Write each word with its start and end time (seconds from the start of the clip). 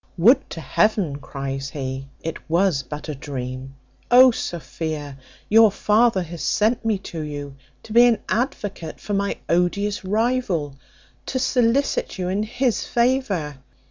"Would 0.17 0.49
to 0.49 0.59
Heaven," 0.61 1.17
cries 1.19 1.69
he, 1.69 2.07
"it 2.21 2.49
was 2.49 2.81
but 2.81 3.07
a 3.07 3.13
dream! 3.13 3.75
Oh, 4.09 4.31
Sophia, 4.31 5.19
your 5.47 5.71
father 5.71 6.23
hath 6.23 6.39
sent 6.41 6.83
me 6.83 6.97
to 7.13 7.21
you, 7.21 7.55
to 7.83 7.93
be 7.93 8.07
an 8.07 8.17
advocate 8.27 8.99
for 8.99 9.13
my 9.13 9.37
odious 9.47 10.03
rival, 10.03 10.73
to 11.27 11.37
solicit 11.37 12.17
you 12.17 12.29
in 12.29 12.41
his 12.41 12.83
favour. 12.83 13.59